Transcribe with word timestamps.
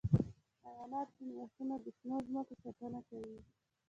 حیوانات 0.63 1.07
ځینې 1.15 1.33
وختونه 1.37 1.73
د 1.79 1.85
شنو 1.97 2.17
ځمکو 2.27 2.53
ساتنه 2.63 2.99
کوي. 3.09 3.37